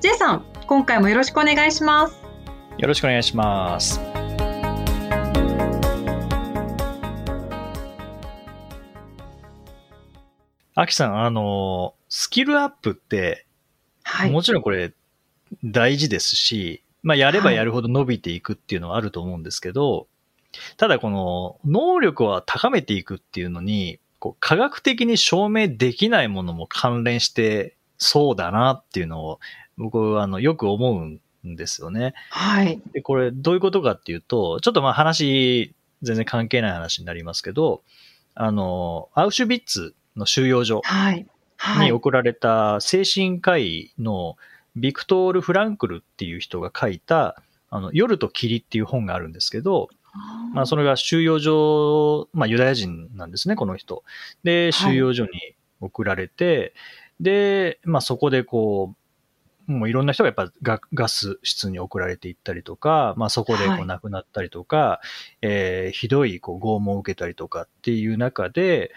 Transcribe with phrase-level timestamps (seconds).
[0.00, 2.14] J さん、今回もよろしくお願いします。
[2.78, 4.00] よろしくお願いします
[10.76, 13.44] あきさんあのスキルアップって
[14.04, 14.30] はい。
[14.30, 14.92] もちろんこれ
[15.64, 20.06] 大事ですし、まあやればやるほど伸びていくっていうのはあると思うんですけど、
[20.76, 29.40] ただこの能力は高めていくっていうのに、こう科学的に証明できないものも関連してそうだなっていうのを
[29.76, 32.14] 僕はあのよく思うんですよね。
[32.30, 32.80] はい。
[32.92, 37.82] で、これどういうことかっていうと、ちょっとまあ話全然関係ない話になりますけど、
[38.34, 41.26] あの、アウシュビッツの収容所はい。
[41.56, 41.86] はい。
[41.86, 44.36] に送られた精神科医の
[44.76, 49.88] ビクトール・フランクルっていう人が書いた、あの、夜と霧っていう本があるんですけど、
[50.54, 54.04] まあ、それが収容所、まあ、ユダヤ人なんですね、この人。
[54.44, 55.30] で、収容所に
[55.80, 56.74] 送られて、
[57.20, 58.94] で、まあ、そこでこ
[59.68, 65.00] う、もういろんな人がやっぱガガス室に送られていったりとか、まあ、そこでこはいう亡くなったりとか、
[65.42, 68.92] えーひどいこう拷問を受けたりとかっていう中で、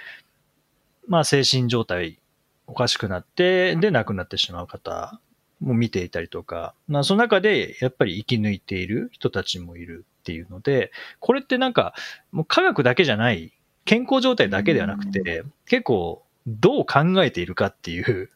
[1.07, 2.19] まあ、精神状態
[2.67, 5.19] おかしくなって、で、亡くなってしまう方
[5.59, 11.93] も見ていたりとか、まあ、その中でやっぱり生き抜いている人たちもいるっていうので、これってなんか、
[12.31, 13.51] もう科学だけじゃない、
[13.83, 18.29] 健康状態だけではなくて、結構どう考えているかっていう、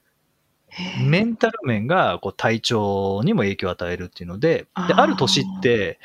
[1.00, 6.00] メンタル面がこう体調にも影響を与えるっていうので、で、ある年って、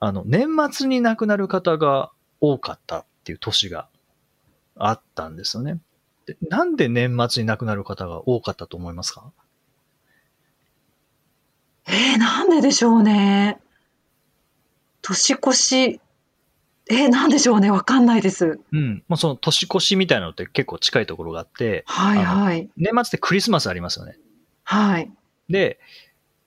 [0.00, 2.10] あの、年末に亡くなる方が
[2.40, 3.88] 多かったっていう年が
[4.76, 5.80] あったんですよね。
[6.24, 9.32] でなんで年末に亡くなる方が多かったと思いますか？
[11.86, 13.58] えー、なんででしょうね。
[15.00, 16.00] 年越し、
[16.90, 17.70] えー、なんでしょうね。
[17.70, 18.60] わかんないです。
[18.72, 19.02] うん。
[19.08, 22.68] まあ、その年越しみたいなのって結構近いところがあって、はいはい。
[22.76, 24.16] 年末ってクリスマスありますよね。
[24.64, 25.10] はい。
[25.50, 25.78] で、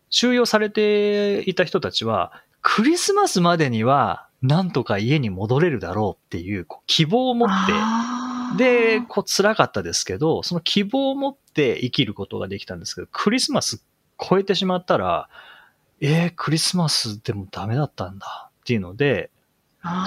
[0.09, 7.49] 収容されていた人たちは、クリスマスまでには、なんとか家に戻れるだろうっていうこう希望を持っ
[8.57, 13.83] て、で、こう辛かったですけど、その希望を持って生きることができたんですけど、クリスマス
[14.19, 15.29] 超えてしまったら、
[16.01, 19.29] えー、クリスマスでもダメだったんだっていうので、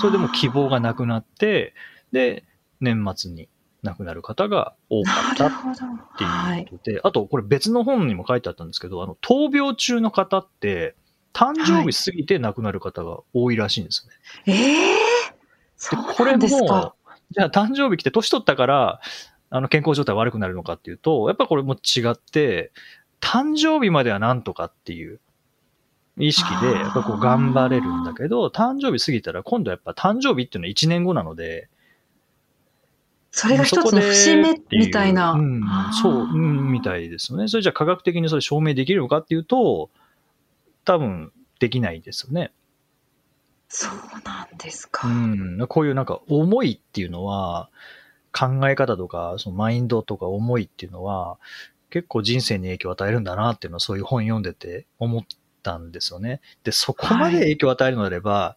[0.00, 1.74] それでも希望がなくなって、
[2.12, 2.44] で、
[2.80, 3.48] 年末に
[3.82, 5.50] 亡くなる方が多かったっ。
[6.18, 6.78] てはいいうこ。
[6.78, 10.94] とで、あとこれ別の本にも書いてあったんですけど、あの、闘病中の方って、
[11.32, 14.06] 誕生日過ぎて亡くなる方が多いらしいんです
[14.46, 14.54] よね。
[14.58, 15.36] ええー、で
[15.76, 16.66] そうこれなんですか？
[16.66, 16.94] も。、
[17.30, 19.00] じゃあ誕生日来て年取ったから、
[19.50, 22.72] あの、健康状態悪くなるのかっていうと、やっぱこれも違って、
[23.20, 25.20] 誕生日まではなんとかっていう
[26.16, 31.68] 意識で、やっぱこう頑張れるんだけど、誕生日過ぎたら今度やっぱ誕生日っていうのは1年後なので、
[33.30, 35.32] それが一つの節目みたいな。
[35.32, 35.62] ううん
[36.00, 37.48] そう、うん、みたいですよね。
[37.48, 39.90] それじゃあ科学的にそれ証明できるのかっていうと、
[40.84, 42.52] 多分できないですよね。
[43.68, 43.92] そう
[44.24, 45.08] なんですうか。
[45.08, 47.70] ん、こういうなんか思いっていうのは、
[48.30, 51.38] 考え方とか、そのマインドとか思いっていうのは、
[51.90, 55.24] 結構人生に影響を与えるんだなっていうのはそういう本読んでて思っ
[55.64, 56.40] たんですよね。
[56.62, 58.56] で、そこまで影響を与えるのであれば、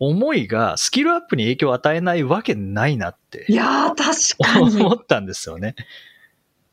[0.00, 4.82] 思いがスキルアップに影響を与えないわけないなっていやー、確かに。
[4.82, 5.76] 思ったんですよね。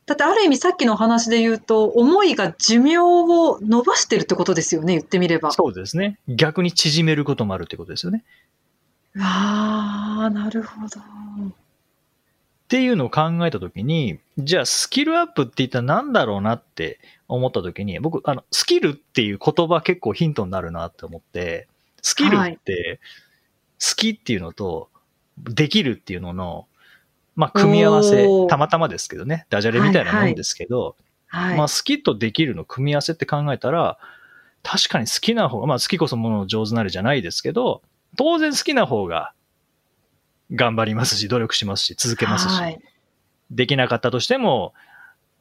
[0.07, 5.51] だってある意味さっきのお話で言うと、思いが寿命を伸ばしてるってことですよね、言ってみれば。
[5.51, 6.19] そうですね。
[6.27, 8.23] 逆に縮めることもあるってことですよね。
[9.19, 10.99] ああ、なるほど。
[12.71, 21.67] っていうのを考えたときに、じゃあスキルアップって言ったら何だろうなって思ったときに、僕、あの、スキルっていう言葉結構ヒントになるなって思って、
[22.01, 23.01] スキルって、
[23.77, 24.87] 好きっていうのと、
[25.37, 26.65] できるっていうのの、
[27.35, 30.95] まあ、組み合わせたまたまですけどね、ダジャレみたいなもんですけど、
[31.27, 31.57] はい。
[31.57, 33.97] まあ、好きとできるの組み合わせって考えたら、
[34.63, 37.81] 確かに好きな方が、まあ、好きこそものの上手なれじゃないですけど、
[38.15, 39.33] 当然好きな方が
[40.51, 42.81] 頑張りますし、努力しますし、続けますし、はい。
[43.51, 44.73] できなかったとしても、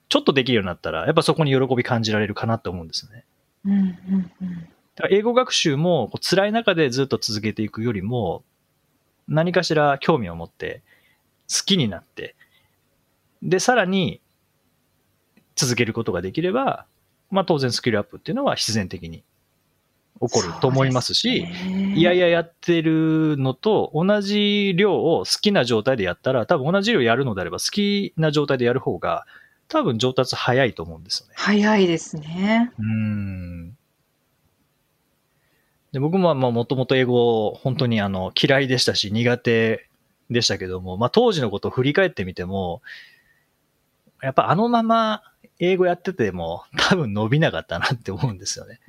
[0.09, 3.25] ちょっとできるようになったら、やっぱそこに喜び感じられるかなって思うんですよね。
[3.65, 4.55] うんうんうん。
[4.97, 8.43] だから英語学習も辛い中でずっと続けていくよりも、
[9.29, 10.83] 何かしら興味を持って、
[11.49, 12.35] 好きになって、
[13.43, 14.21] で、さらに
[15.57, 16.87] 続けることができれば、
[17.31, 19.23] まあ当然スキルアップっていうのは必然的に
[20.21, 21.47] 起こると思いますし、
[21.95, 29.27] いやいややってるのと同じ量を好きな状態でやったら、多分同じ量やるのであれば好きな状態でやる方が、
[29.69, 31.35] 多分上達早いと思うんですよね。
[31.37, 32.71] 早いですね。
[32.79, 33.77] うーん。
[35.93, 39.89] で僕もまあもともと英語本当にあの嫌いでしたし苦手
[40.31, 42.83] でしたけども、まあ当時のことを振り返ってみても、
[44.23, 45.23] やっぱあのまま
[45.59, 48.81] 英語やってても多分伸びなかったなって思うんですよね。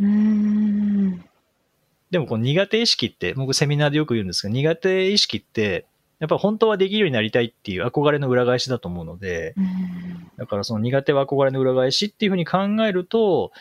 [2.11, 5.85] でもこの苦手意識って、僕セミナーでよく言うんですけど、苦手意識って、
[6.19, 13.51] やっぱ本当はできるようになりたいっていう憧れの裏返しだと思うので、うんだからその苦手は憧れの裏返しっていうふうに考えると、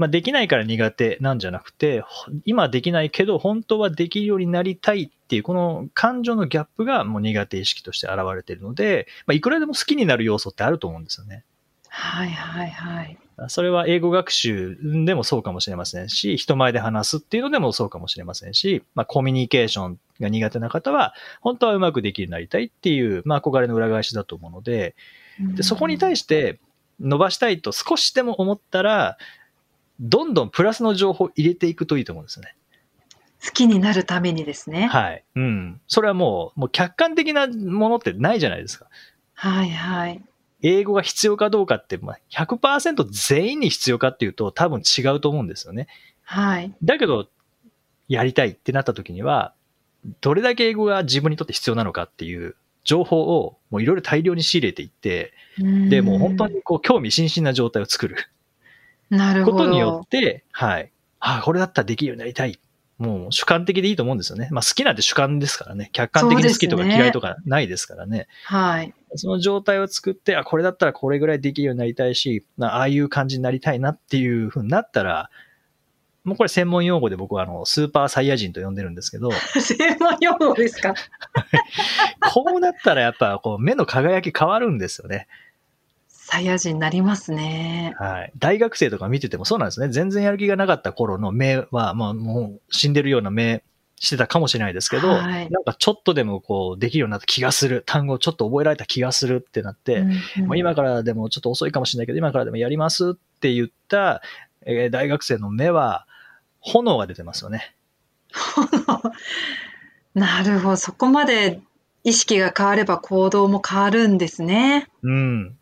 [0.00, 11.44] まあできないから苦手なんじゃなくて、ほ今できないけど本当はできるようになりたいっていうこの感情のギャップがもう苦手意識として現れているので、まあいくらでも好きになる要素ってあると思うんですよね。
[11.90, 13.18] はいはいはい。
[13.48, 21.12] それは英語学習でもそうかもしれませんし、人前で話すっていうのでもそうかもしれませんし、まあコミュニケーションが苦手な方は、
[21.42, 24.96] 本当はうまくできるようになりたいっていう、まあ憧れの裏返しだと思うので、
[25.56, 26.58] でそこに対して
[27.00, 29.18] 伸ばしたいと少しでも思ったら、
[30.00, 32.54] どんどんプラスの情報を入れていくといいと思うんですよね。
[33.44, 34.86] 好きになるためにですね。
[34.86, 35.24] はい。
[35.34, 35.80] うん。
[35.86, 38.86] それはもう、もう客観的なものってないじゃないですか。
[39.34, 40.22] はいはい。
[40.62, 45.86] 英語が必要かどうかって、まあ、100%全員に必要かっていうと多分違うと思うんですよね。
[46.22, 46.72] はい。
[46.82, 47.28] だけど、
[48.08, 49.54] やりたいってなった時には、
[50.20, 55.32] どれだけ英語が自分にとって必要なのかっていう情報をもういろいろ大量に仕入れていって、
[55.88, 58.16] で、もう本当にこう興味津々な状態を作る。
[59.44, 60.90] ことによって、はい。
[61.20, 62.58] ああ、これだったらできるようになりたい。
[62.98, 64.48] もう主観的でいいと思うんですよね。
[64.50, 65.88] まあ好きなんて主観ですからね。
[65.92, 68.28] 客観的に好きとか嫌いとかないですからね。
[68.44, 68.92] はい。
[69.14, 75.30] その状態を作って、あ、これだったらこれぐらいできるようになりたいし、なああいう感じになりたいなっていう風になったら、
[76.24, 80.94] もうこれ専門用語で僕はあの、スーパーサイヤ人と呼んでるんですけど、 専門用語ですか？
[82.34, 85.26] こうなったらやっぱこう目の輝き変わるんですよね。
[86.30, 87.96] サイヤ人になりますね。
[87.98, 88.32] はい。
[88.38, 89.88] 大学生とか見ててもそうなんですね。
[89.88, 93.64] 全然やる気がなかった頃の目は、まあもう死んでるような目
[93.96, 97.82] してたかもしれないですけど、はいなんかちょっとでもこうできるようになった気がする。
[97.84, 100.04] 単語をちょっと覚えられた気がするってなって、
[100.38, 104.22] うんもう今からでもちょっと遅いかもしれないけど、今からでもやりますって言った、
[104.64, 106.06] えー大学生の目は、
[106.60, 107.74] 炎が出てますよね。
[110.14, 110.76] なるほど。
[110.76, 111.60] そこまで
[112.04, 114.86] 意識が変われば行動も変わるんですね。
[115.02, 115.56] うん。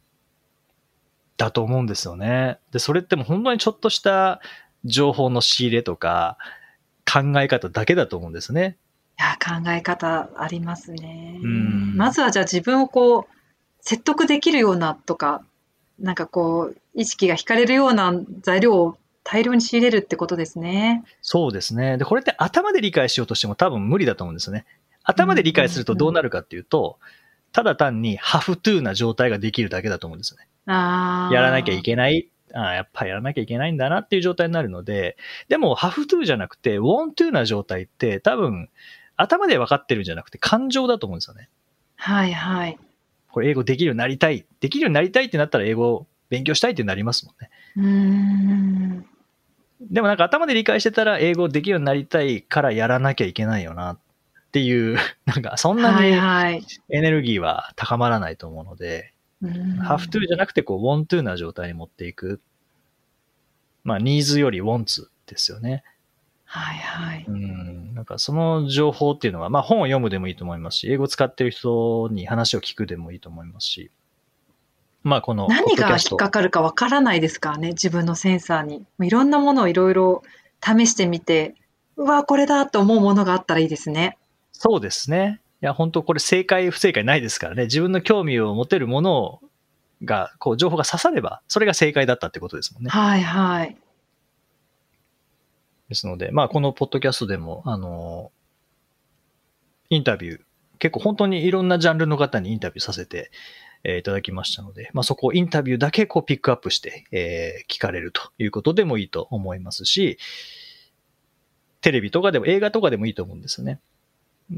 [1.38, 2.58] だと思うんですよね。
[2.73, 4.40] で、それってもう本当にちょっとした
[4.85, 6.37] 情報の仕入れとか、
[7.11, 8.76] 考え方だけだと思うんですね。
[9.19, 11.40] いや、考え方ありますね。
[11.43, 13.25] うんまずはじゃあ自分をこう、
[13.81, 15.43] 説得できるようなとか、
[15.99, 18.12] なんかこう、意識が惹かれるような
[18.43, 21.05] 材料を大量に仕入れるってことですね。
[21.23, 21.96] そうですね。
[21.99, 24.67] で、これって頭で理解しようとしても多分無理だと思うんですよね。
[25.05, 26.99] 頭で理解するとどうなるかっていうと、
[27.59, 30.47] ただ単にハフトゥーな状態ができるだけだと思うんですよね。
[30.65, 32.29] やらなきゃいけない。
[32.55, 35.17] ああやっぱやらなきゃいけないんだなっていう状態になるので、
[35.49, 38.71] でも、ハフトゥーじゃなくて、ウォントゥーな状態って多分、
[39.17, 41.49] 頭で分かってるんじゃなくて感情だと思うんですよね。
[41.97, 42.79] はいはい。
[43.33, 44.47] これ英語できるようになりたい。
[44.61, 47.50] できるようになりたいってなったら英語を勉強したいってなりますもんね。
[47.77, 47.85] うー
[49.00, 49.07] ん。
[49.81, 53.99] でもなんか頭で理解してたら英語できるようになりたいからやらなきゃいけないよなっ
[54.50, 56.64] ていう、 なんかそんなはいにはい。
[56.90, 59.12] エネルギーは高まらないと思うので、
[59.83, 62.40] ハフトゥーじゃなくてこう、ウォントゥーな状態に持っていく。
[63.85, 65.85] まあ、ニーズよりウォンツですよね。
[66.45, 67.25] はいはい。
[67.28, 67.95] うん。
[67.95, 73.90] なんかその情報っていうのは、まあ本を読むでもいいと思いますし、英語使ってる人に話を聞くでもいいと思いますし、
[75.02, 78.87] まあこの何が引っかかるかわからないですからね、自分のセンサーに。
[79.02, 80.23] いろんなものをいろいろ
[80.64, 81.55] 試してみて、
[81.97, 84.17] うわ、これだと思うものがあったらいいですね。
[84.59, 85.41] そうですね。
[85.62, 87.65] いや、本当これ正解不正解ないですからね。
[87.65, 89.41] 自分の興味を持てるもの
[90.03, 92.91] が、こう情報が刺されば、それが正解だったってことですもんね。
[92.91, 93.77] はいはい。
[95.88, 98.33] ですので、まあこのポッドキャストでも、あの、
[99.91, 100.41] インタビュー、
[100.81, 103.31] 結構本当にいろんなジャンルの方にインタビューさせて、
[103.85, 110.19] えーいただきましたので、まあそこをインタビューだけこうピックアップして、えー聞かれるということでもいいと思いますし、
[111.81, 113.79] テレビとかでも映画とかでもいいと思うんですよね。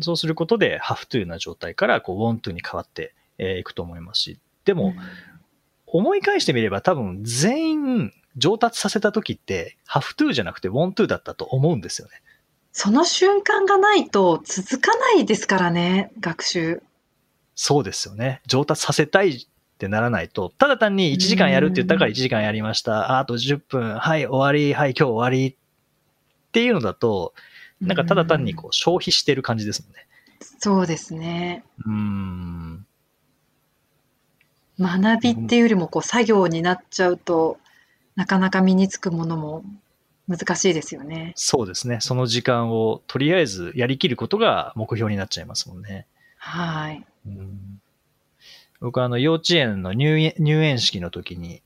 [0.01, 4.95] そうすることで、ハフトゥーな状態から、こう、ウォントゥーに変わってえーいくと思いますし、でも、
[5.87, 12.23] 思い返してみれば多分全員上達させた時って、ハフトゥーじゃなくてウォントゥーだったと思うんですよね。
[12.73, 16.83] その瞬間がないと続かないですからね、学習。
[17.57, 18.43] そうですよね。
[18.47, 19.47] 上達させたいっ
[19.79, 23.13] てならないと、ただ単に1時間やるって言ったから1時間やりました。
[23.13, 25.57] ああと10分、はい、終わり、はい、今日終わりっ
[26.53, 27.35] ていうのだと、
[27.81, 30.07] なんかただ単にこう消費してる感じですもんね。
[30.59, 31.65] そうですね。
[31.87, 32.87] うーん。
[34.79, 37.59] 学びっていうよりもこう作業になっちゃうと
[38.17, 39.63] なかなか身につくものも
[40.29, 41.33] 難しいですよね。
[41.37, 41.99] そうですね。
[42.01, 46.07] その時間をとりあえずやりきることが目標になっちゃいますもんね。
[46.37, 47.05] はい。
[47.27, 47.81] うん
[48.81, 51.63] 僕はあの幼稚園の入園入園式の時に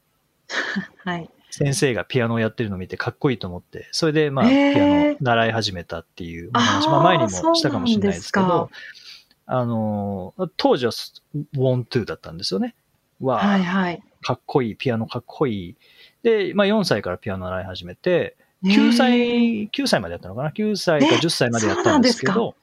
[1.04, 1.30] はい。
[1.56, 8.70] 先生がピアノをやってるのを見てかっこいいと思って、それでまあピアノ習い始めたっていうお話、あーまあ前にもしたかもしれないですけど、
[9.46, 10.92] あの、当時は
[11.56, 12.74] want to だったんですよね。
[13.20, 14.02] わあ、はいはい。
[14.22, 15.76] かっこいい、ピアノかっこいい。
[16.24, 22.56] で、まあ4歳からピアノ習い始めて、9歳、へー9歳までやったのかな ?9 歳かえ10歳までやったんですけど、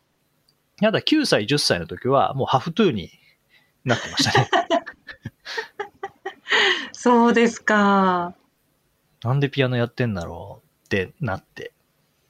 [0.82, 3.10] やだ、9歳、10歳の時はもうハフトゥーに
[3.86, 4.50] なってましたね。
[6.92, 8.36] そうですか。
[9.24, 11.72] なんでピアノやってんだろうってなって。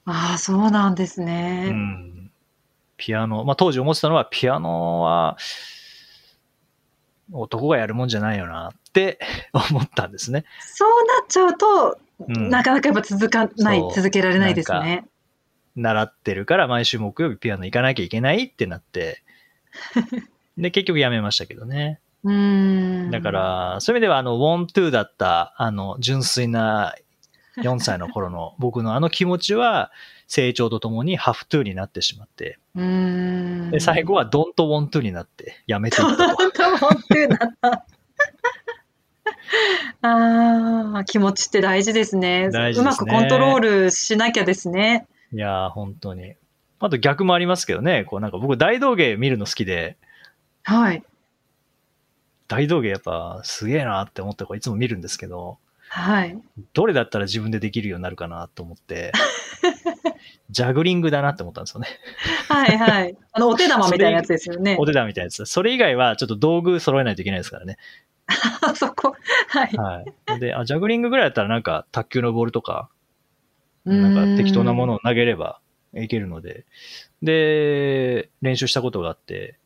[0.04, 1.70] ああ、そうなんですうね。
[1.70, 2.30] ん。
[2.96, 5.36] ピアノ、まあ当時思ってたのは、ピアノは
[7.32, 9.18] 男がやるもんじゃないよなって
[9.70, 10.44] 思ったんですね。
[10.60, 15.06] そうなっちゃうと、うんなかなかやっぱ続かない続けられないですね。
[15.74, 19.22] 習ってるから毎週木曜日ピアノ行かなきゃいけないってなって、
[20.58, 21.98] で、結局やめましたけどね。
[22.24, 23.10] うーん。
[23.10, 26.94] だか、ら、そういう意味では、あの、want to だった、あの、純粋な
[27.56, 29.90] 4歳の頃の 僕のあの気持ちは、
[30.26, 32.58] 成長とともに have to になってしまって。
[32.74, 36.36] で、最後は don't want to になって、やめていったと。
[36.36, 37.86] 本当本当なった。
[40.02, 42.48] ああ、気持ちって大事ですね。
[42.50, 45.06] 大事ですねうまくコントロールしなきゃですね。
[45.32, 46.34] いやー、本当に。
[46.80, 49.96] あと逆もありますけどね、こうなんか僕大道芸見るの好きで、
[50.64, 51.02] はい。
[52.52, 55.56] 大道芸やっぱすげえなって思ってこういつも見るんですけど、
[55.88, 56.38] はい。
[56.74, 59.10] どれだったら自分でできるようになるかなと思って、
[60.50, 61.88] ジャグリングだなって思ったんですよね。
[62.50, 63.16] はいはい。
[63.32, 64.84] あの、お手玉みたいなやつですよね お。
[64.84, 65.46] 手玉みたいなやつ。
[65.46, 67.78] それ以外はちょっと道具揃えないといけないですからね。
[68.26, 69.16] あ そこ。
[69.48, 69.74] はい。
[69.74, 70.04] は
[70.36, 70.40] い。
[70.40, 72.90] で、あ、ジャグリングぐらいだったらなんか卓球のボールとか、
[73.86, 75.60] なんか適当なものを投げれば
[75.94, 76.66] いけるので、
[77.22, 79.58] で、練習したことがあって、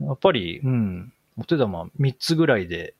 [0.00, 2.94] やっぱり、うん、お手玉3つぐらいで、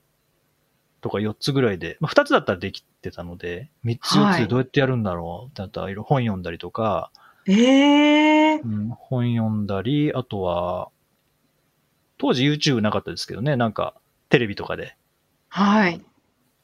[1.00, 7.10] とか4つぐらいで、まあ、2つだったらできてたので、3つ4つでどうやってやるんだろうってなったら、本読んだりとか、
[7.46, 10.90] ええうん、本読んだり、あとは、
[12.18, 13.94] 当時 YouTube なかったですけどね、なんか
[14.28, 14.96] テレビとかで
[15.48, 16.00] はい。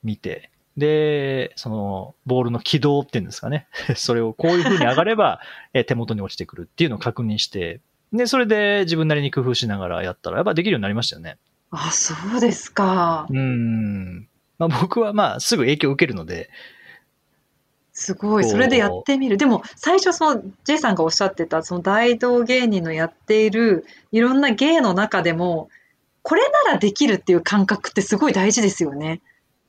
[0.04, 3.66] 見て、で、その、ボールの軌道っていうんですかね。
[3.96, 5.40] それをこういう風に上がれば、
[5.75, 7.80] え手元に落ちてくるっていうのを確認して、
[8.12, 11.38] で、それで自分なりに工夫しながらやったら、やっぱできるようになりましたよね。
[11.70, 13.32] あ、そうですかう。
[13.32, 14.28] ーん。
[14.58, 16.50] まあ僕はまあすぐ影響を受けるので、
[17.98, 18.44] すごい。
[18.44, 19.37] それでやってみる。
[19.37, 25.68] でも、最初、その、J さんがおっしゃってた、その大道芸人のやっている、いろんな芸の中でも、
[26.22, 29.20] これならできるっていう感覚ってすごい大事ですよね。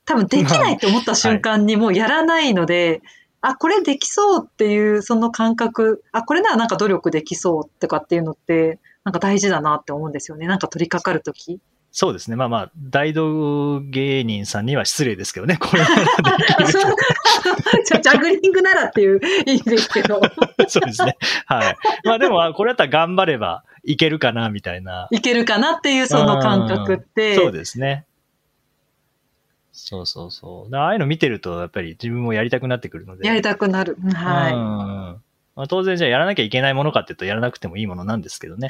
[0.05, 3.01] 多分、できないって思った瞬間にもうやらないので、
[3.41, 10.45] あ、これできそうっていう、その感覚、あ、これならなんか努力できそうとかっていうのって、なんか大事だなって思うんですよね。
[10.45, 11.59] なんか取り掛かるとき。
[11.91, 12.36] そうですね。
[12.36, 16.96] まあまあ、大道芸人さんには失礼ですけどね、これならできるそう
[18.01, 20.22] ジャグリングならっていう意味ですけど、
[20.67, 21.17] そうですね。
[21.46, 21.77] はい。
[22.03, 25.08] まあでも、あこれだったら頑張ればいけるかな、みたいな。
[25.12, 27.36] いけるかなっていうその感覚って。
[27.36, 28.05] そうですね。
[29.72, 30.75] そうそうそう。
[30.75, 33.25] ああいうの見てると、やっぱり自分もやりたくなってくるので。
[33.25, 33.98] やりたくなる。
[34.13, 34.53] はい。
[34.53, 35.22] うん
[35.55, 38.69] まあ、当然じゃあやらなきゃいけないものかっていうとやらなくてもいいものなんですけどね。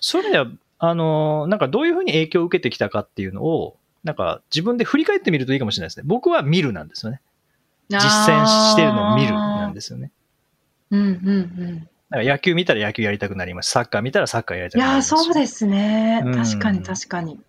[0.00, 0.46] そういう意味では、
[0.78, 6.04] あの、なんかどういうふうに影響を受けてきたかっていうのを、なんか自分で振り返ってみるといいかもしれないですね。
[6.06, 7.20] 僕は見るなんですよね。
[7.90, 10.10] 実践してるのを見るなんですよね。
[10.90, 11.88] うんうんうん。
[12.10, 13.70] だから野球見たら野球やりたくなります。
[13.70, 15.08] サッカー見たらサッカーやりたくなります。
[15.08, 16.22] そうですね。
[16.24, 17.40] うん確かに確かに。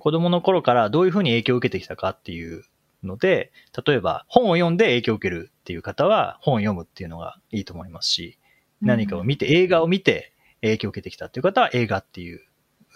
[0.00, 2.64] 子供の頃からどういうふうに影響を受けてきたかっていう
[3.04, 3.52] ので、
[3.86, 8.38] 例えば本を読んで影響を受けるっていう方は本を読むっていうのがいいと思いますし、
[8.80, 12.40] 何かを見て、映画を見て影響を受けてきたっていう方は映画っていう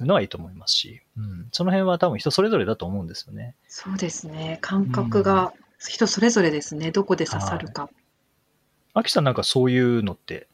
[0.00, 3.54] のはいいと思いますし、うん、その辺は多分人それぞれだと思うんですよね。
[3.68, 4.58] そうですね。
[4.60, 6.90] 感覚が人それぞれですね。
[6.90, 7.88] どこで刺さるか。
[8.94, 10.48] アキさんなんかそういうのって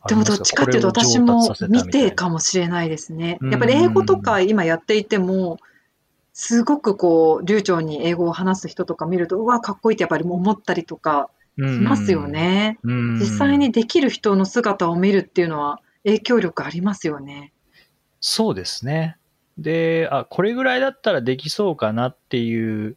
[0.00, 3.38] あでもどっちかっていうと私も見てかもしれないですね。
[3.40, 5.58] うんやっぱり英語とか今やっていても、
[6.32, 12.28] すごくこう、流暢に英語を話す人とか見ると、うわ、かっこいいってやっぱり思ったりとかしますよ。
[12.28, 12.78] ね。
[12.82, 17.52] うん実際にできる人の姿を見るっていうのは影響力ありますよね。
[18.20, 19.16] そうですね。
[19.58, 22.96] で、あ、これぐらいだったらできそうかなっていう、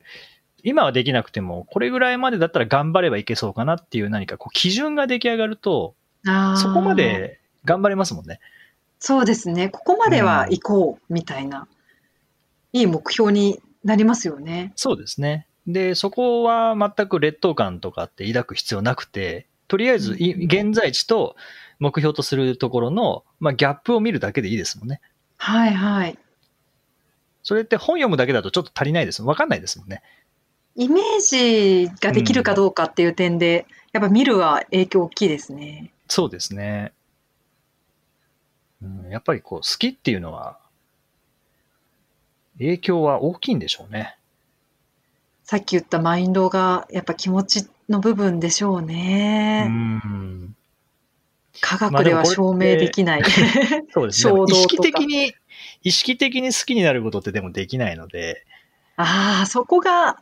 [0.64, 8.40] 今はできなくても、これぐらいまでだったら頑張ればいけそうかなっていう何かこう基準が出来上がると、そこまで頑張れますもんね。
[9.00, 9.70] そうですね。
[9.70, 11.68] ここまでは行こうみたいな、
[12.74, 14.72] いい目標になりますよね。
[14.76, 15.48] そうですね。
[15.68, 21.36] で、そこは全く劣等感とかって抱く必要なくて、とりあえずい現在地と
[21.80, 25.02] 目標とするところの、まあ、ギャップを見るだけでいいですもんね。
[25.38, 26.18] はいはい。
[27.44, 29.24] それって本読むだけだとちょっと足りないです。
[29.24, 30.04] わかんないですもんね。
[30.76, 35.92] イメージができるかどうかっていう点で、やっぱ見るは影響大きいですね。
[36.08, 36.94] そうですね。
[38.82, 40.60] うん、やっぱりこう、好きっていうのは、
[42.58, 44.18] 影響は大きいんでしょうね。
[45.52, 49.66] さっき言ったマインドがやっぱ気持ちの部分でしょううね。
[49.66, 50.56] ん。
[51.60, 53.24] 科学では証明できない。
[53.92, 54.44] そうですね。
[54.48, 55.34] 意識的に、
[55.84, 58.46] 意識的に好きになることってでもできないので、
[58.96, 60.22] ああ、そこが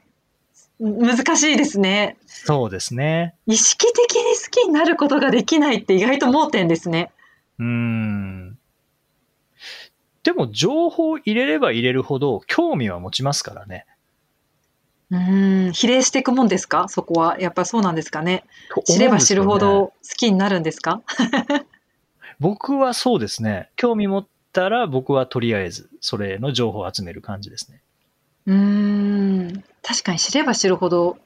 [0.79, 2.17] 難しいですね。
[2.25, 3.35] そうですね。
[3.45, 7.11] 意識的に好きになることができないって意外と盲点ですね。
[7.59, 8.57] うーん。
[10.23, 13.85] でも、情報を入れれば入れるほど、興味は持ちますからね。
[15.11, 16.87] うーん、比例していくもんですか？
[16.87, 17.39] そこは。
[17.39, 18.43] やっぱそうなんですかね。
[18.75, 21.01] と知れば知るほ思うんですよねど好きになるんですか？
[22.39, 23.69] 僕はそうですね。
[23.75, 27.81] 興味持ったら、僕はとりあえず、それの情報を集める感じですね。
[28.45, 31.17] うーん、確かに知れば知るほど、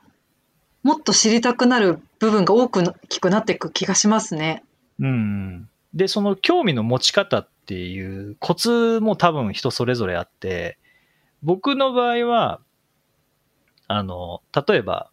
[0.81, 4.63] もっと知りたくなる部分が多くな大きくなっていく気がしますね。
[4.99, 5.69] うん。
[5.93, 10.77] で、その興味の持ち方っていうコツも多分人それぞれあって、
[11.43, 12.59] 僕の場合は、
[13.87, 15.09] あの、例えば、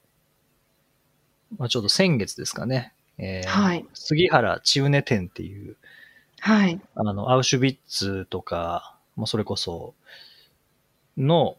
[1.58, 3.84] まあ、ちょっと先月ですかね、えーはい。
[3.94, 5.76] 杉原千畝店っていう、
[6.40, 6.80] はい。
[6.94, 9.94] あの、アウシュビッツとか、もうそれこそ、
[11.16, 11.56] の、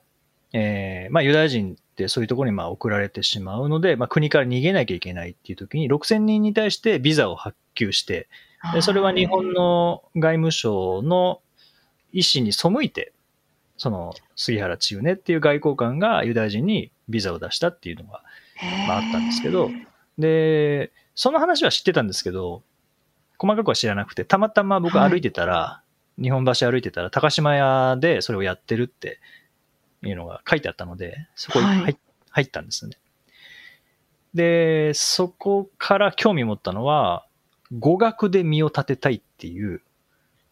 [0.54, 8.28] えーまあユダヤ人ってそういうところにまあ送られてしまうので、まあ国から逃げなきゃいけないっていう時に6000人に対してビザを発給して、
[8.74, 11.42] でそれは日本の外務省の
[12.12, 13.14] 意思に背いて、
[13.78, 18.24] その杉原千畝っていう外交官がユダヤ人にビザを出したっていうのが
[18.88, 19.70] まああったんですけど
[20.18, 22.64] で、その話は知ってたんですけど、
[23.38, 25.82] 細かくは知らなくて、たまたま僕はい歩いてたら、
[26.22, 29.20] 日本橋歩いてたら、高島屋でそれをやってるって
[30.04, 31.98] いうのが書いてあったので、そこに入,、はい
[32.30, 32.98] 入ったんですね。
[34.34, 37.26] で、そこから興味持ったのは、
[37.78, 39.82] 語学で身を立てたいっていう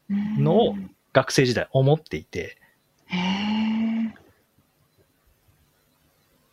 [0.10, 0.76] のを
[1.14, 2.58] 学生時代思っていて。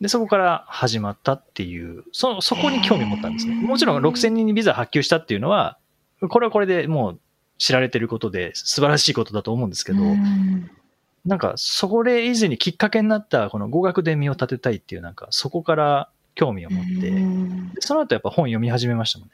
[0.01, 3.55] で、そこから始まったっていう、そ、そこに興味持ったんですね。
[3.55, 5.77] もちろん6000人にビザ発給したっていうのは、
[6.29, 7.19] これはこれでもう
[7.57, 10.71] 知られてることで素晴らしいことだと思うんですけど、うん
[11.25, 19.33] なんかそれ以前にきっかけになったこの語学で身を立てたいっていうなんかそこから興味を持って、その後やっぱ本読み始めましたもんね。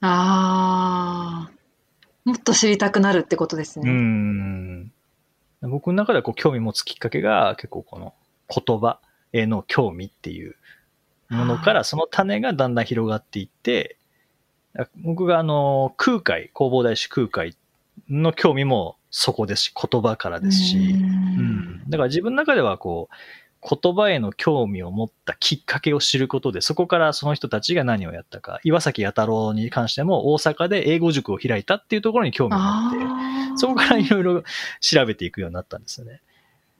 [0.00, 1.52] ああ。
[2.24, 3.90] もっと知りたくなるってことですうね。
[3.90, 4.92] ん。
[5.60, 8.14] 僕の中ではこう興味持つきっかけが結構この
[8.48, 9.00] 言葉
[9.34, 10.54] への興味っていう
[11.28, 13.96] ものからその種がだんだん広がっていって、
[14.96, 17.56] 僕があの空海、弘法大師空海
[18.08, 23.14] の興味もそこですし、言葉からですし、ううんん、だから自分の中ではこう、
[23.66, 33.56] 言葉への興味を持ったきっかけを知ることで、そこからその人たちが何をやったか、岩崎弥太郎に関しても大阪で英語塾を開いたっていうところに興味を持って、ああ。
[33.56, 34.42] そこからいろいろ
[34.80, 36.20] 調べていくようになったんですよね。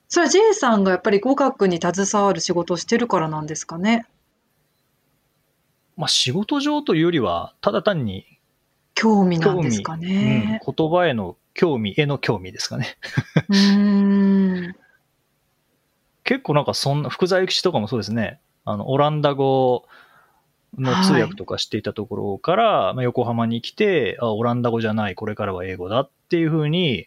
[0.09, 4.07] それは J さんがやっぱり語学に携わる仕事をしてるからなんですかね？
[5.97, 8.27] まあ仕事上というよりは、ただ単に、
[8.95, 10.61] 興味なんですかうん、ね。
[10.65, 12.97] 言葉への興味への興味ですかね。
[13.49, 14.77] うーん。
[16.25, 18.41] 結構なんかそんな、福沢諭吉とかもそうですね。
[18.65, 19.85] あの、オランダ語
[20.79, 27.07] の通訳とかしていたところから、まあ、横浜に来て、あ、オランダ語じゃない、これからは英語だっていうふうに、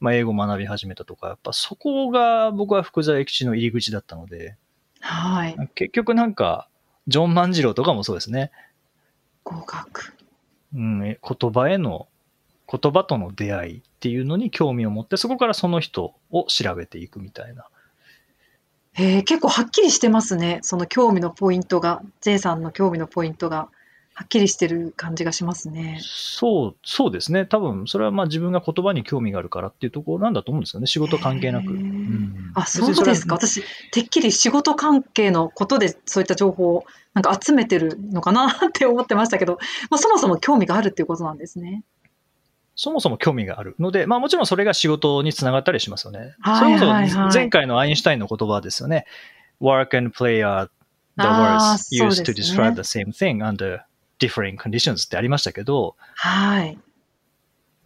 [0.00, 4.56] まあ、英語を学び始めたとか、やっぱそこが僕は福沢諭吉の入り口だったので、
[5.00, 5.56] はい。
[5.74, 6.68] 結局なんか、
[7.06, 8.50] ジョン万次郎とかもそうですね。
[9.44, 10.14] 語学。
[10.74, 12.08] うん、え言葉への、
[12.70, 17.66] 言葉との出会いっていうのに興味を持って、そこからその人を調べていくみたいな。
[18.94, 20.58] へえ、結構はっきりしてますね。
[20.62, 23.68] その興味のポイントが、J さんの興味のポイントが
[24.18, 25.98] はっきりしてる感じがしますね。
[26.00, 27.44] そう、そうですね。
[27.44, 30.86] 多分、それはまあ自分が言葉に興味があるからっていうところなんだと思うんですよね。
[30.86, 31.70] 仕事関係なく。
[31.70, 33.34] うんあ、そうですか。
[33.34, 39.58] 私、てっきり仕事関係のことでそういった情報をなんか集めてるのかなって思ってましたけど、
[39.90, 41.84] まあ、そもそも興味があるっていうことなんですね。
[42.74, 46.34] そもそも興味があるので、まあもちろんそれが仕事につながったりしますよね。
[46.40, 49.04] はいはいはいそれこそ前回のアインシュタインの言葉ですよね。
[49.60, 50.68] work and play are
[51.16, 53.80] the words used で to describe the same thing under
[54.18, 56.78] different conditions ってありましたけど、はい。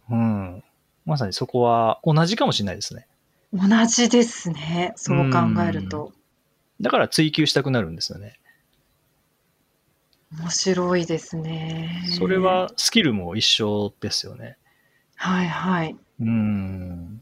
[0.09, 0.63] うん。
[1.05, 3.07] まさにそこは同じかもしれないですね。
[3.53, 4.93] 同じですね。
[4.95, 6.13] そう考えると。
[6.79, 8.39] だから追求したくなるんですよね。
[10.39, 12.05] 面白いですね。
[12.17, 12.37] それ。
[12.37, 14.57] はスキルも一緒ですよね。
[15.15, 15.95] はいはい。
[16.21, 17.21] うん。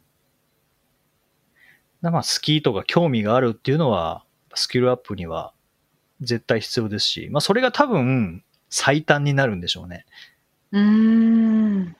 [2.01, 5.53] だまあ、スキーとか興味があるっていうのは、スキルアップには
[6.21, 10.05] 絶対必要ですし、まあ、それが多分、最短になるんでしょうね。
[10.71, 11.95] うーん。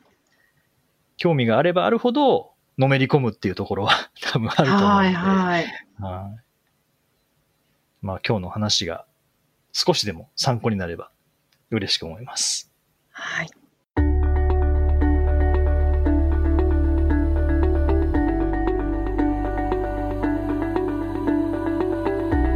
[1.17, 4.85] 興味があればあるほど、のめり込むっていうところは 多分あると思うので。
[4.85, 5.65] はいはい。
[5.99, 6.49] はい
[8.01, 9.05] まあ、今日の話が
[9.73, 11.11] 少しでも参考になれば
[11.69, 12.71] 嬉しく思います。
[13.11, 13.49] はい。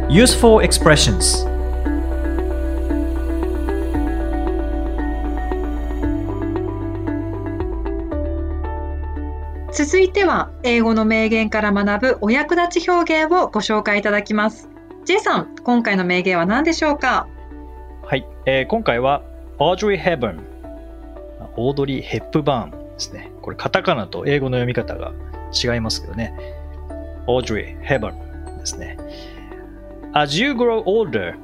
[0.08, 1.53] Useful expressions
[9.76, 14.68] 続いては、英語の名言から学ぶお役立ち表現をご紹介いただきます。
[15.04, 17.26] J さん、今回の名言は何でしょうか？
[18.04, 19.22] はい、えー今回は、
[19.58, 20.46] オードリー・ヘブン。
[21.56, 23.32] オードリー・ヘップバーンですね。
[23.42, 25.12] これ、カタカナと英語の読み方が
[25.52, 26.32] 違いますけどね。
[27.26, 28.96] オードリー・ヘブンですね。
[30.12, 31.34] As you grow older,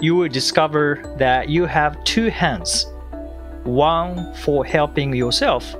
[0.00, 2.92] you will discover that you have two hands.
[3.64, 5.78] One for helping yourself,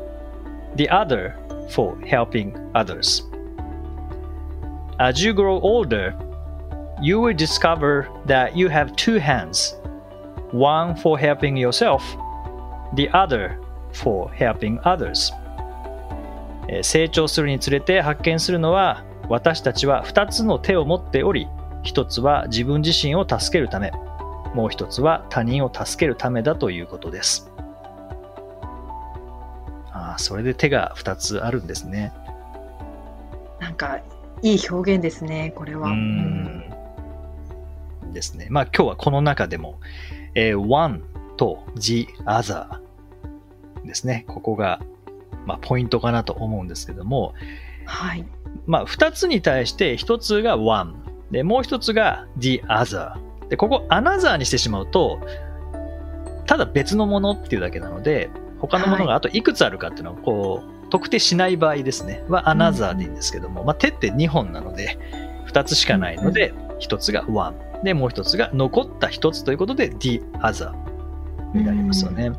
[0.77, 1.35] the other
[1.73, 3.23] for helping others.
[4.99, 6.15] As you grow older,
[7.01, 9.75] you will discover that you have two hands
[10.53, 12.03] one for helping yourself,
[12.95, 13.59] the other
[13.93, 15.33] for helping others.
[16.83, 21.49] 成長するにつれて発見するのは、私たちは2つの手を持っており、
[21.85, 23.93] 1つは自分自身を助けるため、
[24.55, 27.51] もう1つは他人を助けるためだということです。
[30.13, 32.13] ああ、それで手が2つあるんですね。
[33.61, 34.01] なんか、
[34.43, 35.89] いい表現ですね、これは。
[35.89, 36.65] うーん
[38.13, 38.49] ですね。
[38.51, 39.81] まあ今日はこの中でも、
[40.35, 41.03] えー one
[41.37, 42.67] と the other
[43.85, 44.25] ですね。
[44.29, 44.81] ここが、
[45.47, 47.35] まあ、ポイントかなと思うんですけども、
[47.87, 48.27] はい。
[48.67, 50.95] まあ二つに対して一つが one
[51.31, 53.15] で、もう一つが the other
[53.49, 55.21] で、ここ another にしてしまうと、
[56.47, 58.29] ただ別のものっていうだけなので、
[58.63, 62.25] 他のものがあといくつあるかっていうのをこう、特定しない場合ですね。
[62.29, 64.99] は another でいいんですけども、まあ手って2本なので、
[65.47, 67.55] 2つしかないので、1つが one。
[67.83, 70.73] で、もう1つが残った1つということで the other
[71.55, 72.33] になりますよね。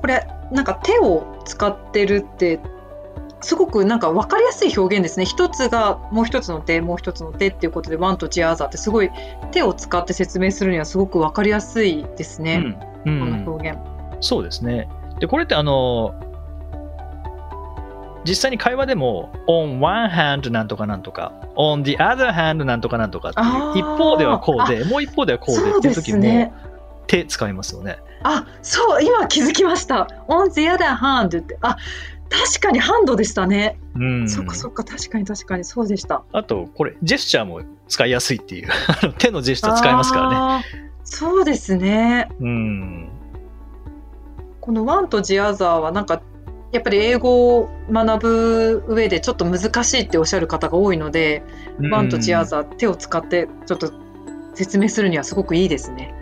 [0.00, 2.60] これ、なんか手を使ってるって、
[3.40, 5.24] すごくなんか分かりやすい表現ですね。
[5.24, 9.10] 一つがもう一つの手、もう一つの手っていうことで、ワンとチアーザーってすごい
[9.52, 12.62] 手を使って説明するにはすごく分かりやすいですね。
[13.04, 13.16] うん。
[13.16, 13.78] うこんの表現。
[14.20, 14.88] そうですね。
[15.20, 16.14] で、これってあの、
[18.24, 26.52] 実際に会話でも、on one hand なんとかなんとか、on the other hand なんとかなんとかっていう、一方ではこうで、もう一方ではこうでっていう時も、すね。
[27.06, 27.98] 手使いますよね。
[28.22, 30.08] あ、そう、今気づきました。
[30.28, 31.76] on the other hand って、あ、
[32.28, 33.78] 確かにハンドでしたね。
[33.94, 34.28] うん。
[34.28, 36.22] そっかそっか、確かに確かにそうでした。
[36.32, 38.68] あと、これ、ジェスチャーも使いやすいっていう、
[39.18, 40.34] 手のジェスチャー使いますからね。
[40.34, 40.64] らね。
[41.04, 42.28] そうですね。
[42.40, 43.08] うん。
[44.68, 46.20] このワンとジアザーはなんか
[46.72, 51.42] やっぱり英語を学ぶ上でちょっと難しいっておっしゃる方が多いので、
[51.90, 53.90] ワンとジアザー手を使ってちょっと
[54.52, 56.12] 説明するにはすごくいいですね。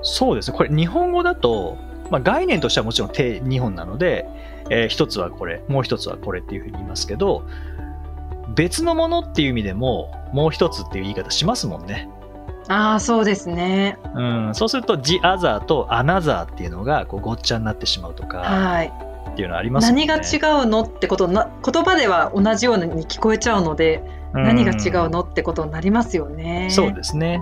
[0.00, 0.56] そうですね。
[0.56, 1.76] これ、日本語だと、
[2.10, 4.26] まあ、概念としてはもちろん手2本なので、
[4.70, 7.46] えー一つはこれ、もう一つはこれっていうふうに言いますけど、
[8.54, 12.08] 別のものっていう意味でも、もう一つっていう言い方しますもんね。
[12.68, 13.98] ああそうですね。
[14.14, 18.92] うん、そうすると、the other と another っていうのがこうごっちゃになってしまうとかはい。
[19.30, 20.06] っていうのはありますよね。
[20.06, 26.68] 何が違うのってことな言葉では同じように聞こえちゃうので、うん何が違うのってことになりますよね。
[26.70, 27.40] そうですね。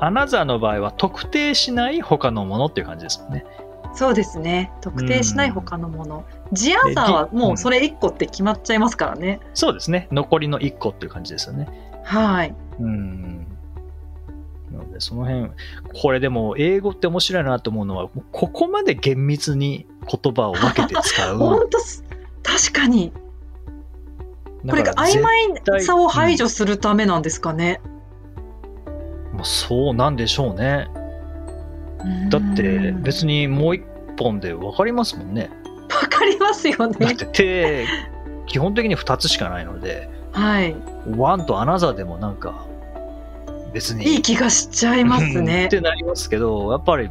[0.00, 3.44] another の場合は特定しない他のものっていう感じですもんね。
[3.94, 4.72] そうですね。
[4.80, 6.24] 特定しない他のもの。
[6.50, 9.40] ジアザーはもうそれ1個って決まっちゃいますからね。
[9.54, 10.08] そうですね。
[10.10, 11.68] 残りの1個っていう感じですよね。
[12.02, 12.54] はい。
[12.80, 13.46] うん。
[15.02, 15.50] その辺、
[16.00, 21.38] これでも、英語って面白いなと思うのは、ここまで厳密に言葉を分けて使う。
[21.38, 22.04] 本当す
[22.42, 23.12] 確かに。
[24.68, 27.80] これが曖昧さを排除するためなんですかね。
[29.32, 30.88] もうそうなんでしょうね。
[32.30, 33.82] だって、別にもう一
[34.18, 35.50] 本で分かりますもんね。
[35.90, 37.16] わかかりますよだっね。
[37.16, 37.86] て手、
[38.46, 40.74] 基本的に2つしかないので、はい。
[41.16, 42.64] ワンとアナザーでもなんか、
[43.72, 44.04] 別に。
[44.06, 45.68] いい気がしちゃいますっね。
[45.68, 47.10] てなりますけど、やっぱり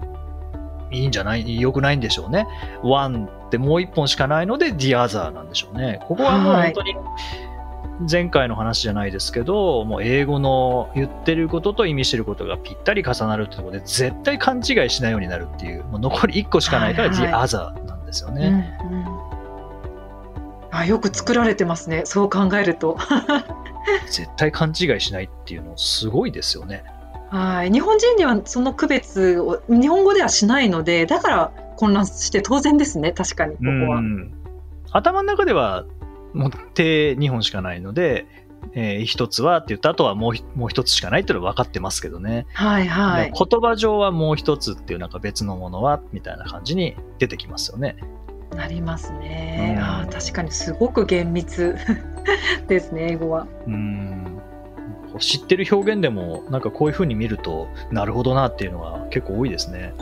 [0.92, 1.60] いいんじゃない？
[1.60, 2.48] 良くないんでしょうね。
[2.84, 6.00] ワンってもう一本しかないので、The Other なんでしょうね。
[6.08, 6.96] ここはもうはい本当に
[8.10, 17.34] 前回の話じゃないですけど、もう英語の言ってることと意味してることがぴったり重なるってところで、絶対勘違いしないようになるっていう、もう残り1個しかないからはい The はい
[17.74, 18.78] Other なんですようんね。
[18.92, 19.06] うん
[20.74, 22.04] あよく作られてますね。
[22.06, 22.98] そう考えると。
[24.10, 26.84] 絶対勘違いしないっていうのすごいですよね。
[27.30, 27.72] はい。
[27.72, 33.12] 日本人にはその区別を日本語ではしないので、だから混乱して当然ですね。
[33.12, 33.98] 確かにここは。
[33.98, 34.34] うん
[34.94, 35.86] 頭の中では
[36.34, 38.26] もう手2本しかないので、
[38.74, 43.32] えー一つはって言った後はもうひもう一つしかないっていうのは分かってますけどね、はいはい。
[43.34, 47.96] 言葉上はもう一つっていうなんか別のものはみたいな感じに出てきますよね。
[48.56, 49.76] なりますね。
[49.78, 51.76] うんあー確かにすごく厳密
[52.68, 53.12] ですね。
[53.12, 53.48] 英語は。
[53.68, 54.42] うん
[55.20, 59.94] 知ってる表現でもなんかこういう風に見るとなるほどなっていうのが結構多いですね。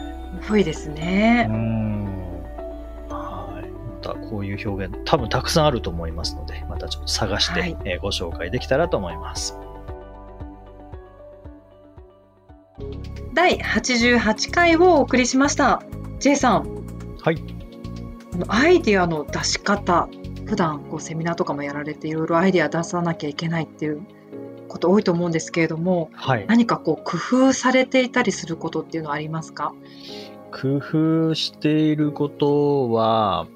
[0.47, 1.45] 多いですうね。
[1.45, 2.05] ん
[3.09, 9.57] はいまたこういう表現多分たくさんあると思いますのでまたちょっと探して、はいえーご紹介できたらと思います。
[13.33, 15.81] 第88回をお送りしました。
[16.19, 16.67] J さん、
[17.21, 17.43] はいこ
[18.39, 20.07] のアイディアの出し方、
[20.45, 24.01] 普段こうセミナーとかもやられていろいろアイディア出さなきゃいけないっていう
[24.67, 29.73] こと多いと思うんですけれども、はい、何かこう工夫されていたりすることっていうのはありますか？
[30.51, 33.47] 工夫していることは、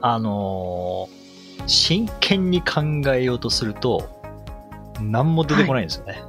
[0.00, 1.24] あのー
[1.66, 2.82] 真剣に考
[3.14, 4.06] えようとすると、
[5.00, 6.22] 何も出てこないんですよね。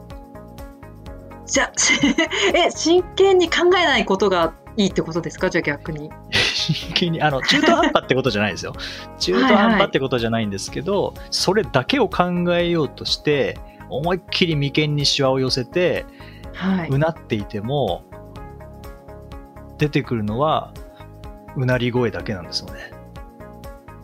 [1.45, 1.71] じゃ
[2.55, 5.49] え真剣に考えないことがいいってことですか？
[5.49, 6.09] じゃあ逆に。
[6.73, 8.73] 真剣に、あの、中途半端ってことじゃないですよ。
[9.19, 12.23] 中途半端ってことじゃないんですけど、それだけを考
[12.55, 13.57] えようとして、
[13.89, 16.05] 思いっきり眉間にシワを寄せて、
[16.53, 16.89] はい。
[16.89, 18.03] うなっていても、
[19.77, 20.71] 出てくるのは、
[21.55, 22.91] うなり声だけなんですよね。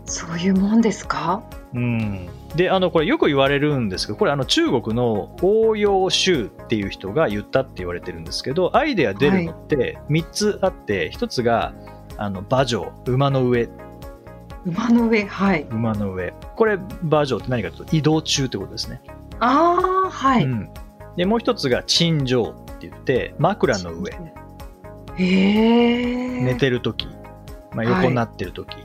[0.05, 1.41] そういうもんですか？
[1.73, 11.73] うん、であのこれよく言われるんですけどこれあの中国の応用周っていう人が言ったって言われてるんですけどアイデア出るのって3つあって、1つが
[12.21, 13.67] あの馬上馬の上。
[14.63, 15.63] 馬の上、はい。
[15.71, 16.35] 馬の上。
[16.55, 19.01] これ馬上って何かというと移動中ってことですね、
[19.39, 20.43] ああ、はい。
[20.45, 20.69] うん、
[21.17, 24.11] でもう1つが陳上って言って枕の上。
[25.15, 26.43] へえ。
[26.43, 27.07] 寝てる時、
[27.73, 27.87] まあ、はい。
[27.87, 28.77] 横になってる時、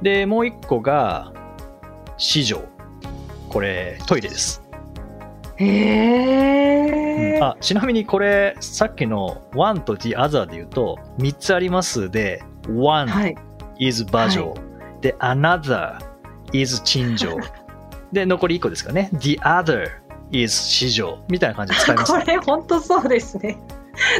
[0.00, 1.34] でもう1個が
[2.16, 2.62] 四条。
[3.50, 4.62] これトイレです。
[5.56, 5.66] へ
[7.04, 7.07] え。
[7.18, 7.42] うん。
[7.44, 13.36] あちなみにこれさっきの one と the other で言うと3つありますで one はい。
[13.78, 14.54] is 馬上、
[15.00, 15.98] で another
[16.52, 17.36] is 陳上
[18.12, 19.10] で残り1個ですかね。
[19.18, 19.86] the other
[20.30, 23.58] is 四条みたいな感じで使います これ本当そうですね。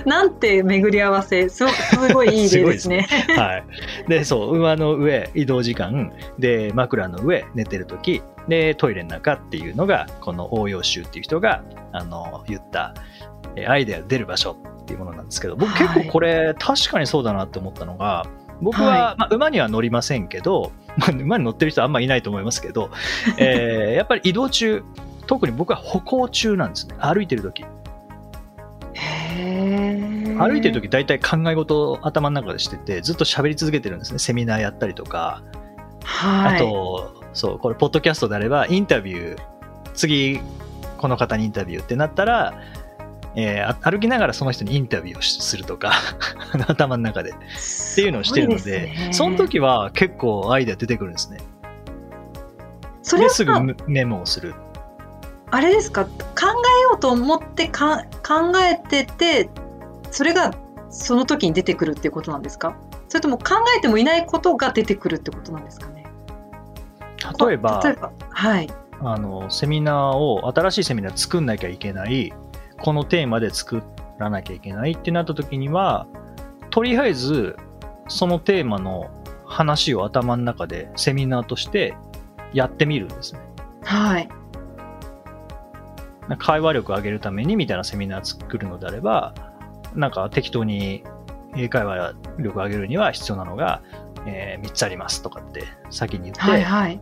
[0.04, 3.06] なんて巡り合わせ、すごすごいいい例ですね。
[3.36, 3.64] はい、
[4.08, 6.12] でそう馬の上移動時間。
[6.38, 8.22] で枕の上寝てる時。
[8.48, 12.94] でトイレの中っていうのがこの応用集っていう人があの言った
[13.56, 15.88] えーアイデア出る場所っていうものなんですけど僕はい。
[15.88, 18.26] 結構これ確かにそうだなって思ったのが
[18.60, 22.90] 僕は、はまあ、馬には乗りませんけど、まあ、馬に乗ってる人はあんまいないと思いますけど、
[23.38, 24.82] えーやっぱり移動中
[25.26, 26.96] 特に僕は歩行中なんですね。
[26.98, 27.64] 歩いてる時。
[30.38, 34.18] 歩いてる時大体考え事を頭の中でしててずっと喋り続けてるんですね。
[34.18, 35.42] セミナーやったりとか。
[36.04, 36.56] はい。
[36.56, 39.38] あと、そう、これ、ポッドキャストであれば、インタビュー、
[39.94, 40.40] 次、
[40.98, 42.54] この方にインタビューってなったら、
[43.34, 45.92] えーあ歩きながらその人にインタビューをしするとか、
[46.68, 47.30] 頭の中で。
[47.30, 47.34] っ
[47.94, 51.38] ていうのをしてるので、ねその時は結構アイデア出てくるんですね。
[53.02, 54.54] それですぐはメメモをする。
[55.50, 56.04] あれですか？
[56.04, 56.10] 考
[56.78, 59.48] えようと思ってか考えてて
[60.10, 60.52] それが
[60.90, 62.74] その時に出てくるっていうことなんですか？
[63.08, 66.04] それとも考えてもいないことが出てくるってことなんですかね？
[67.46, 68.68] 例えば、例えばはい
[69.00, 72.32] あの、セミナーを、新しいセミナー作んなきゃいけない、
[72.80, 73.82] このテーマで作
[74.18, 76.06] らなきゃいけないってなった時には、
[76.70, 77.56] とりあえず、
[78.08, 79.10] そのテーマの
[79.44, 81.96] 話を頭の中でセミナーとして
[82.52, 83.40] やってみるんですね。
[83.82, 84.28] はい。
[86.38, 89.34] 会話力を上げるためにみたいなセミナー作るのであれば、
[89.94, 91.04] なんか適当に
[91.56, 93.82] 英会話力を上げるには必要なのが、
[94.26, 97.00] え3つありますとかって先に言って、はいはい。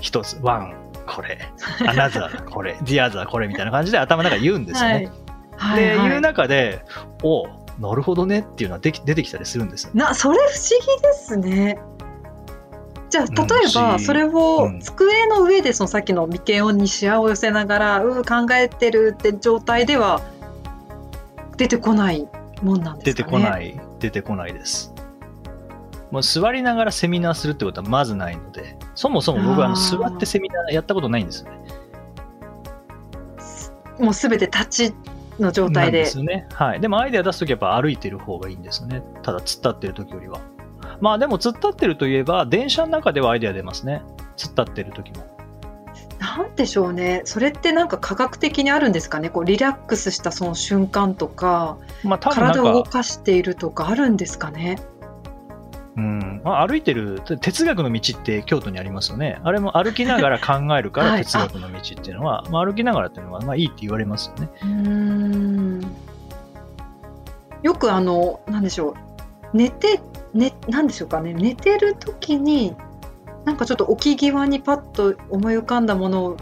[0.00, 0.74] 一つ、ワン、
[1.06, 1.38] これ、
[1.86, 5.10] アナザー、これ、ディアザー、これみたいな感じで頭の中で言うんですよね。
[5.56, 5.80] はい。
[5.80, 6.08] で、はい。
[6.08, 6.84] 言う中で、
[7.22, 7.46] お
[7.78, 9.90] なるほどねっていうのはでき出てきたりするんですよ。
[9.94, 11.78] なそれ不思議ですね。
[13.10, 20.20] じゃあ例えばそれを机の上でそのさっきの眉間にシワを寄せながらう考えてるって状態では
[21.56, 22.28] 出てこない
[22.62, 23.22] もんなんですかね。
[23.22, 23.80] 出てこない。
[24.00, 24.92] 出てこないです。
[26.10, 31.58] もう座りながらセミナーするってことはまずないのでそもそも僕はあの座ってセミナーやったことないんですよね
[33.98, 34.94] もうすべて立ち
[35.38, 35.98] の状態で。
[35.98, 36.46] ですね。
[36.52, 36.80] はい。
[36.80, 39.02] でもアイデア出すときやっぱ歩いてる方がいいんですよね。
[39.22, 40.40] ただ突っ立ってるときよりは。
[41.00, 44.02] まあでも突っ立ってるといえば、電車の中ではアイデア出ますね。
[44.36, 45.26] 突っ立ってるときも。
[46.18, 47.22] なんでしょうね。
[47.24, 49.28] それってなんか科学的にあるんですかね。
[49.28, 54.78] こうリラックスしたその瞬間とか、まあ、体を動かしているとかあるんですかね。
[55.96, 59.40] うん、まあ、歩いてる哲学の道って京都にありますよね。
[59.44, 64.50] あれも歩きながら 考えるから哲学の道っていうのは、はい、まあ、歩きながらっていうのはまあいいって言われますよね。
[64.62, 65.80] うん。
[67.62, 69.56] よくあのなんでしょう。
[69.56, 70.00] 寝て
[70.34, 71.32] ねなんでしょうかね。
[71.32, 72.74] 寝てる時に
[73.44, 76.36] なんかちょっと起き際にパッと思い浮かんだものを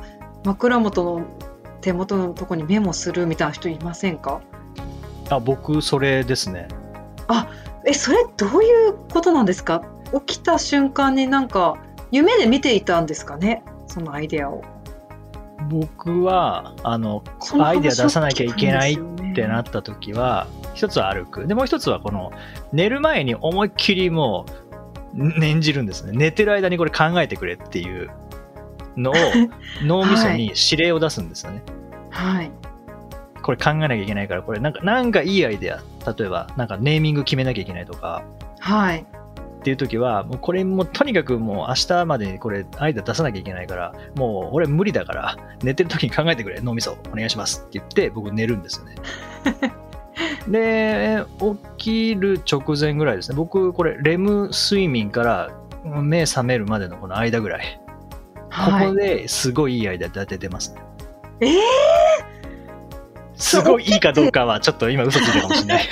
[0.44, 1.22] 枕元の
[1.80, 4.40] 手元のとこにメモするみたいな人いませんか？
[5.30, 6.68] あ僕それですね。
[7.28, 7.48] あ
[7.86, 9.82] えそれどういうことなんですか？
[10.26, 11.76] 起きた瞬間になんか
[12.10, 13.62] 夢で見ていたんですかね？
[13.86, 14.62] そのアイデアを。
[15.68, 17.22] 僕はあの
[17.60, 21.46] アイデア出さなきゃいけないってなった時は、一つは歩く。
[21.46, 22.32] でもう一つはこの
[22.72, 24.44] 寝る前に思いっきりも
[25.14, 26.12] う念じるんですね。
[26.14, 28.10] 寝てる間にこれ考えてくれっていう
[28.96, 29.14] のを
[29.84, 31.62] 脳みそに指令を出すんですよね。
[32.10, 32.50] はい、
[33.42, 35.82] これ考えなきゃいけないから、これなんか、なんかいいアイデア。
[36.16, 38.22] 例えば、なんかネーミング決めなきゃいけないとか。
[38.60, 39.04] はい。
[39.62, 48.96] っていう時は、もうこれもとにかくもう明日までにこれアイデア出さなきゃいけないから、もう俺無理だから、寝てる時に考えてくれ、脳みそお願いしますって言って僕寝るんですよね。
[50.48, 51.24] で、
[51.78, 53.36] 起きる直前ぐらいですね。
[53.36, 55.50] 僕、これ、レム睡眠から
[55.84, 57.80] 目覚めるまでのこの間ぐらい。
[58.48, 60.82] はい、ここですごいいいアイデア大体出ますね。
[61.40, 61.50] えー、
[63.42, 65.88] すごいいいかどうかはちょっと今嘘ついてるかもしれない。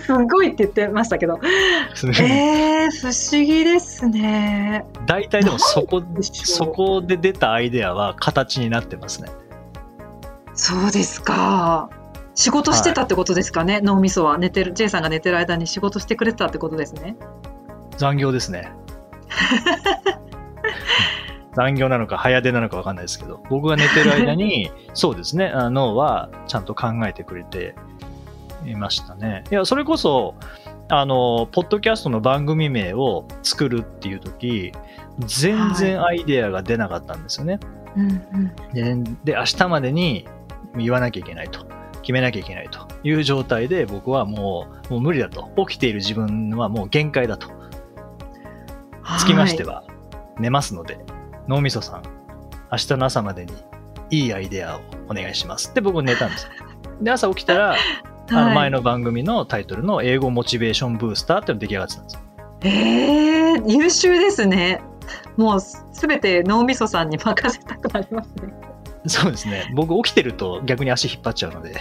[0.00, 1.38] すごいって言ってましたけど。
[1.42, 4.86] えー、不思議ですね。
[5.06, 9.28] 大体でもそこ、そこで出たアイデアは形になってますね。
[10.54, 11.90] そうですか。
[12.34, 17.16] 仕事してたってことですかね、はい、脳みそは寝てる J さんが寝てる間に仕事してくれてたってことですね
[17.98, 18.72] 残業ですね
[21.54, 27.74] 残業なのか早出なのか分かんないですけど、僕が寝てる間に、 そうですね、脳はちゃんと考えてくれて
[28.64, 29.44] いましたね。
[29.50, 30.34] いや、それこそ、
[30.88, 34.72] あの、ポッドキャストの番組名を作るっていう時、
[35.18, 37.54] 全然アイデアが出なかったんですよね。
[37.54, 37.62] はい
[37.96, 40.26] うんうん、で、明日までに
[40.76, 41.66] 言わなきゃいけないと。
[42.02, 45.50] 決めなきゃいけないという状態で僕はもうもう無理だと。
[45.68, 47.48] 起きている自分はもう限界だと。
[49.18, 49.84] つきましては、
[50.38, 50.98] 寝ますので、
[51.50, 52.02] 脳みそさん、
[52.70, 53.52] 明日の朝までに
[54.10, 55.70] いいアイデアをお願いします。
[55.70, 56.48] って僕寝たんです。
[57.02, 57.74] で、朝起きたら、
[58.30, 62.20] あの前の番組のタイトルの英語モチベーションブースターっての出来上がってたんですよ。
[62.62, 64.80] えー、優秀ですね。
[65.36, 68.54] もうすべて脳みそさんに任せたくなりますね。
[69.08, 69.72] そうですね。
[69.74, 71.74] 僕起きてると逆に足引っ張っちゃうので。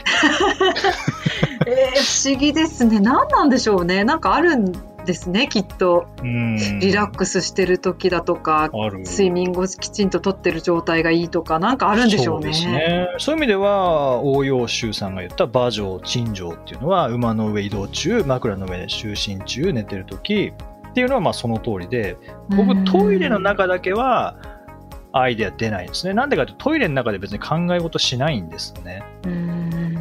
[1.67, 2.99] えー、不思議ですね。
[2.99, 4.03] 何なんでしょうね。
[4.03, 6.05] なんかあるんですねきっと。
[6.21, 12.53] リラックスしてる時だとか睡眠をきちんととってる状態がいいとかなんかあるんでしょうね。
[12.53, 13.07] そうね。
[13.17, 20.53] そういう意味では応用周さんが言った馬上陳情っていうのは馬の上移動中枕の上で就寝中寝てる時
[20.89, 22.15] っていうのはまあその通りで
[22.55, 24.35] 僕トイレの中だけは
[25.11, 26.13] アイデア出ないんですね。
[26.13, 29.03] なんでかというとトイレの中で別に考え事しないんですね。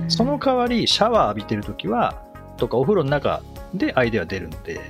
[0.09, 2.23] その代わりシャワー浴びてるときは
[2.59, 3.41] とかお風呂の中
[3.75, 4.81] でアイデア出るので、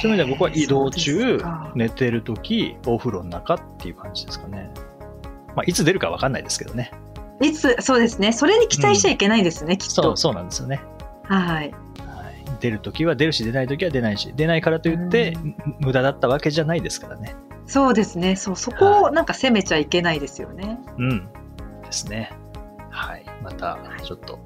[0.00, 1.42] そういう意味では僕は移動中、
[1.74, 4.70] 寝てる時、お風呂の中っていう感じですかね。
[5.54, 6.92] まあ、いつ出るか分かんないですけどね。
[7.42, 8.32] いつ、そうですね。
[8.32, 10.02] それに期待しちゃいけないですね、うん、きっと。
[10.02, 10.80] そう、そうなんですよね。
[11.24, 11.72] はい。
[12.60, 15.36] 出る時は出るし、出ない時は出ないし、出ないからといって、
[15.80, 17.34] 無駄だったわけじゃないですからね。
[17.66, 18.36] そうですね。
[18.36, 20.78] そう、そこをなんか責めちゃいけないですよね。
[20.98, 21.28] うん。
[21.84, 22.32] ですね。
[22.90, 23.24] はい。
[23.42, 24.38] また、ちょっと、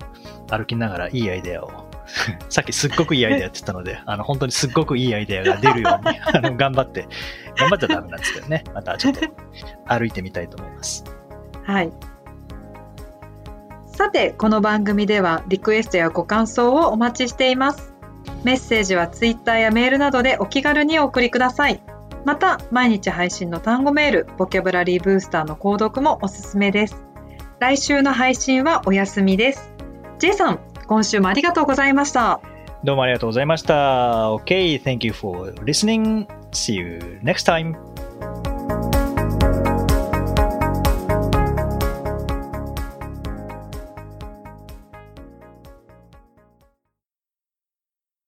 [0.50, 1.83] 歩きながらいいアイデアを
[2.48, 7.08] さっきすっごくいいアイデアって言ったので、 あの、本当にすっごくいいアイデアが出るように、 あの、頑張って、
[7.56, 8.64] 頑張っちゃダメなんですけどね。
[8.74, 9.20] またちょっと
[9.86, 11.04] 歩いてみたいと思います。
[11.64, 11.90] はい。
[13.86, 17.94] さて、この番組ではリクエストやご感想をお待ちしています。
[18.42, 21.82] メッセージはツイッターやメールなどでお気軽にお送りください。
[22.24, 27.04] また、毎日配信の単語メール、ボキャブラリーブースターの購読もおすすめです。
[27.60, 29.72] 来週の配信はお休みです。
[30.18, 32.40] J さん、今週もありがとうございました。
[32.82, 34.30] どうもありがとうございました。
[34.30, 36.26] OK, thank you for listening.
[36.52, 37.93] See you next time.